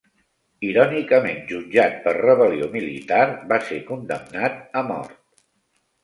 Irònicament 0.67 1.41
jutjat 1.49 1.99
per 2.05 2.13
rebel·lió 2.17 2.69
militar, 2.75 3.19
va 3.51 3.59
ser 3.67 3.77
condemnat 3.91 4.57
a 4.81 4.83
mort. 4.89 5.13